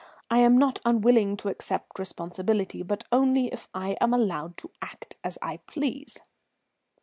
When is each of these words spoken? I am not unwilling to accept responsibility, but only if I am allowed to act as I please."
I 0.31 0.39
am 0.39 0.57
not 0.57 0.81
unwilling 0.83 1.37
to 1.37 1.49
accept 1.49 1.99
responsibility, 1.99 2.81
but 2.81 3.03
only 3.11 3.53
if 3.53 3.67
I 3.75 3.97
am 4.01 4.15
allowed 4.15 4.57
to 4.57 4.71
act 4.81 5.15
as 5.23 5.37
I 5.43 5.57
please." 5.57 6.15